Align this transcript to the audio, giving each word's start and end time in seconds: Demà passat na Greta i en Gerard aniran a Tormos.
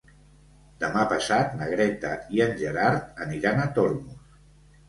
Demà 0.83 1.03
passat 1.11 1.53
na 1.59 1.67
Greta 1.73 2.13
i 2.39 2.43
en 2.49 2.57
Gerard 2.63 3.23
aniran 3.27 3.63
a 3.63 3.69
Tormos. 3.77 4.37